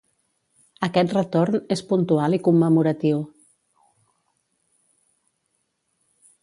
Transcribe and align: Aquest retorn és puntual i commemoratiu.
Aquest 0.85 1.13
retorn 1.17 1.57
és 1.75 1.83
puntual 1.91 2.37
i 2.39 2.41
commemoratiu. 2.47 3.21